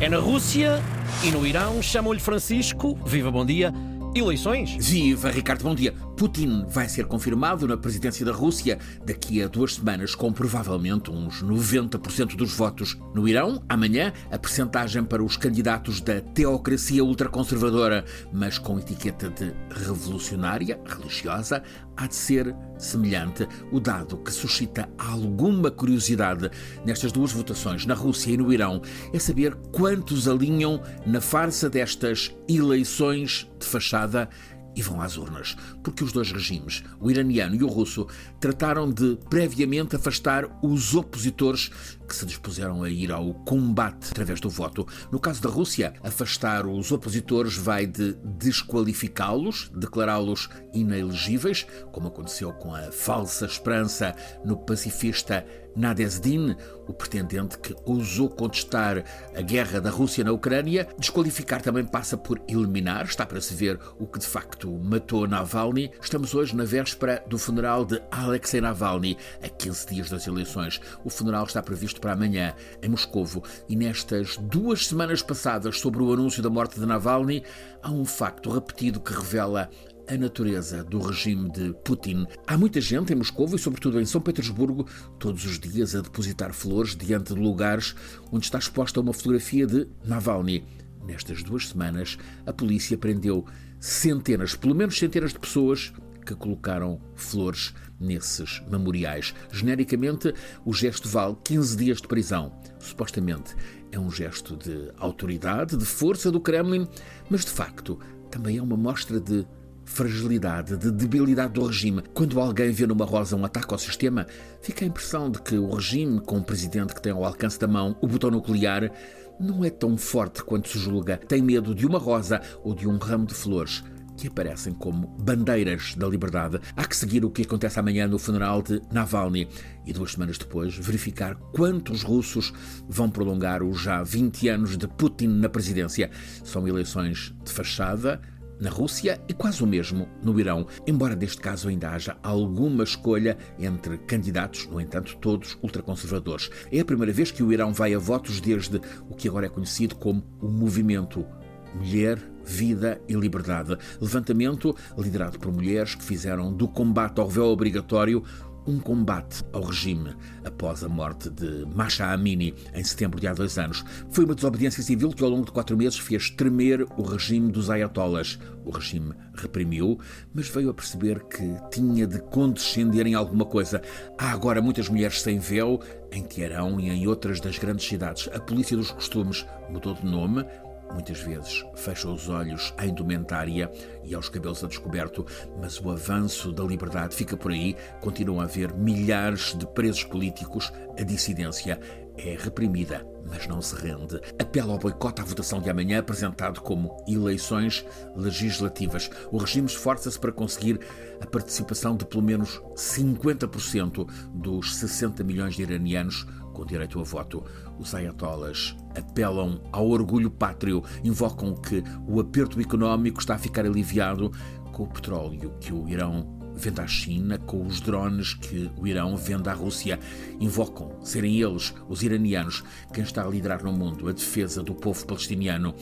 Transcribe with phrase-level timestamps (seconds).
[0.00, 0.82] É na Rússia
[1.22, 2.98] e no Irão, chamam-lhe Francisco.
[3.04, 3.70] Viva, bom dia.
[4.12, 4.76] Eleições?
[4.76, 5.94] Viva, Ricardo, bom dia.
[6.16, 8.76] Putin vai ser confirmado na presidência da Rússia
[9.06, 12.98] daqui a duas semanas, com provavelmente uns 90% dos votos.
[13.14, 19.54] No Irão, amanhã, a percentagem para os candidatos da teocracia ultraconservadora, mas com etiqueta de
[19.70, 21.62] revolucionária, religiosa,
[21.96, 23.46] há de ser semelhante.
[23.70, 26.50] O dado que suscita alguma curiosidade
[26.84, 32.34] nestas duas votações, na Rússia e no Irão, é saber quantos alinham na farsa destas
[32.48, 34.28] eleições de fachada
[34.74, 38.06] e vão às urnas, porque os dois regimes, o iraniano e o russo,
[38.38, 41.70] trataram de previamente afastar os opositores
[42.08, 44.86] que se dispuseram a ir ao combate através do voto.
[45.10, 52.74] No caso da Rússia, afastar os opositores vai de desqualificá-los, declará-los inelegíveis, como aconteceu com
[52.74, 55.44] a falsa esperança no pacifista
[55.76, 56.56] Nadezdin,
[56.86, 60.88] o pretendente que ousou contestar a guerra da Rússia na Ucrânia.
[60.98, 65.90] Desqualificar também passa por eliminar, está para se ver o que de facto matou Navalny.
[66.00, 70.80] Estamos hoje na véspera do funeral de Alexei Navalny, a 15 dias das eleições.
[71.04, 73.42] O funeral está previsto para amanhã, em Moscovo.
[73.68, 77.42] E nestas duas semanas passadas, sobre o anúncio da morte de Navalny,
[77.82, 79.70] há um facto repetido que revela
[80.10, 82.26] a natureza do regime de Putin.
[82.44, 84.84] Há muita gente em Moscou e, sobretudo, em São Petersburgo,
[85.20, 87.94] todos os dias a depositar flores diante de lugares
[88.32, 90.66] onde está exposta uma fotografia de Navalny.
[91.06, 93.46] Nestas duas semanas, a polícia prendeu
[93.78, 95.92] centenas, pelo menos centenas de pessoas
[96.26, 99.32] que colocaram flores nesses memoriais.
[99.52, 102.52] Genericamente, o gesto vale 15 dias de prisão.
[102.80, 103.54] Supostamente
[103.92, 106.88] é um gesto de autoridade, de força do Kremlin,
[107.30, 107.96] mas de facto
[108.28, 109.46] também é uma mostra de
[109.90, 112.02] fragilidade, de debilidade do regime.
[112.14, 114.24] Quando alguém vê numa rosa um ataque ao sistema,
[114.62, 117.66] fica a impressão de que o regime, com um presidente que tem ao alcance da
[117.66, 118.90] mão o botão nuclear,
[119.38, 121.16] não é tão forte quanto se julga.
[121.16, 123.82] Tem medo de uma rosa ou de um ramo de flores
[124.16, 126.60] que aparecem como bandeiras da liberdade.
[126.76, 129.48] Há que seguir o que acontece amanhã no funeral de Navalny
[129.86, 132.52] e duas semanas depois verificar quantos russos
[132.88, 136.10] vão prolongar os já 20 anos de Putin na presidência.
[136.44, 138.20] São eleições de fachada,
[138.60, 143.38] na Rússia e quase o mesmo no Irão, embora neste caso ainda haja alguma escolha
[143.58, 146.50] entre candidatos, no entanto, todos ultraconservadores.
[146.70, 149.50] É a primeira vez que o Irão vai a votos desde o que agora é
[149.50, 151.26] conhecido como o movimento
[151.74, 153.76] Mulher, Vida e Liberdade.
[154.00, 158.24] Levantamento liderado por mulheres que fizeram do combate ao véu obrigatório
[158.66, 163.58] um combate ao regime após a morte de Masha Amini em setembro de há dois
[163.58, 163.84] anos.
[164.10, 167.70] Foi uma desobediência civil que ao longo de quatro meses fez tremer o regime dos
[167.70, 168.38] ayatollahs.
[168.64, 169.98] O regime reprimiu,
[170.34, 173.80] mas veio a perceber que tinha de condescender em alguma coisa.
[174.18, 175.80] Há agora muitas mulheres sem véu
[176.12, 178.28] em Teherão e em outras das grandes cidades.
[178.34, 180.44] A polícia dos costumes mudou de nome,
[180.92, 183.70] muitas vezes fecha os olhos à indumentária
[184.04, 185.24] e aos cabelos a descoberto,
[185.60, 187.76] mas o avanço da liberdade fica por aí.
[188.00, 190.72] Continuam a haver milhares de presos políticos.
[190.98, 191.80] A dissidência
[192.16, 194.20] é reprimida, mas não se rende.
[194.38, 197.84] Apela ao boicote à votação de amanhã, apresentado como eleições
[198.14, 199.10] legislativas.
[199.30, 200.80] O regime esforça-se para conseguir
[201.20, 207.44] a participação de pelo menos 50% dos 60 milhões de iranianos com direito a voto.
[207.78, 214.30] Os ayatollahs apelam ao orgulho pátrio, invocam que o aperto económico está a ficar aliviado
[214.72, 219.16] com o petróleo que o Irão vende à China, com os drones que o Irão
[219.16, 219.98] vende à Rússia.
[220.38, 222.62] Invocam serem eles, os iranianos,
[222.92, 225.74] quem está a liderar no mundo a defesa do povo palestiniano.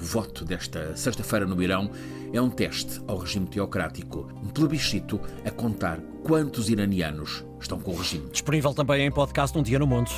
[0.00, 1.90] O voto desta sexta-feira no Irão
[2.32, 7.96] é um teste ao regime teocrático, um plebiscito a contar quantos iranianos estão com o
[7.96, 8.30] regime.
[8.30, 10.10] Disponível também em podcast Um Dia no Mundo.